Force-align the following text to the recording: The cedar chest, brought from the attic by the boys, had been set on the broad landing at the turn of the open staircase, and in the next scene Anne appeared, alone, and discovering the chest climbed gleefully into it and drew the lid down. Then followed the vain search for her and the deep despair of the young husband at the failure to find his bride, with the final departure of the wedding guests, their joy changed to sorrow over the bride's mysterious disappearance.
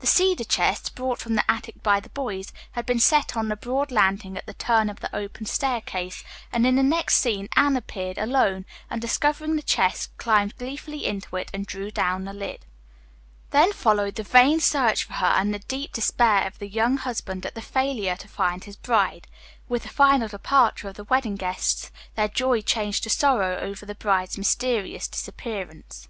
The 0.00 0.08
cedar 0.08 0.42
chest, 0.42 0.96
brought 0.96 1.20
from 1.20 1.36
the 1.36 1.48
attic 1.48 1.80
by 1.80 2.00
the 2.00 2.08
boys, 2.08 2.52
had 2.72 2.84
been 2.86 2.98
set 2.98 3.36
on 3.36 3.46
the 3.46 3.54
broad 3.54 3.92
landing 3.92 4.36
at 4.36 4.46
the 4.46 4.54
turn 4.54 4.90
of 4.90 4.98
the 4.98 5.14
open 5.14 5.46
staircase, 5.46 6.24
and 6.52 6.66
in 6.66 6.74
the 6.74 6.82
next 6.82 7.18
scene 7.18 7.48
Anne 7.54 7.76
appeared, 7.76 8.18
alone, 8.18 8.64
and 8.90 9.00
discovering 9.00 9.54
the 9.54 9.62
chest 9.62 10.10
climbed 10.18 10.56
gleefully 10.56 11.06
into 11.06 11.36
it 11.36 11.50
and 11.54 11.66
drew 11.68 11.92
the 11.92 12.32
lid 12.32 12.64
down. 12.64 12.66
Then 13.52 13.72
followed 13.72 14.16
the 14.16 14.24
vain 14.24 14.58
search 14.58 15.04
for 15.04 15.12
her 15.12 15.26
and 15.38 15.54
the 15.54 15.60
deep 15.60 15.92
despair 15.92 16.48
of 16.48 16.58
the 16.58 16.66
young 16.66 16.96
husband 16.96 17.46
at 17.46 17.54
the 17.54 17.62
failure 17.62 18.16
to 18.16 18.26
find 18.26 18.64
his 18.64 18.74
bride, 18.74 19.28
with 19.68 19.84
the 19.84 19.88
final 19.88 20.26
departure 20.26 20.88
of 20.88 20.96
the 20.96 21.04
wedding 21.04 21.36
guests, 21.36 21.92
their 22.16 22.26
joy 22.26 22.60
changed 22.60 23.04
to 23.04 23.08
sorrow 23.10 23.56
over 23.60 23.86
the 23.86 23.94
bride's 23.94 24.36
mysterious 24.36 25.06
disappearance. 25.06 26.08